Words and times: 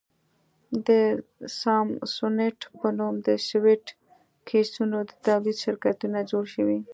د 0.87 0.89
سامسونیټ 1.61 2.59
په 2.79 2.87
نوم 2.97 3.15
د 3.27 3.29
سویټ 3.47 3.85
کېسونو 4.49 4.97
د 5.09 5.11
تولید 5.25 5.57
شرکتونه 5.63 6.19
جوړ 6.31 6.43
شول. 6.53 6.81